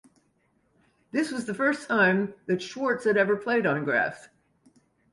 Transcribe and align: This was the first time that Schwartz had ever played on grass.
This 1.11 1.31
was 1.31 1.45
the 1.45 1.53
first 1.53 1.87
time 1.87 2.33
that 2.47 2.59
Schwartz 2.59 3.05
had 3.05 3.17
ever 3.17 3.35
played 3.37 3.67
on 3.67 3.83
grass. 3.85 4.29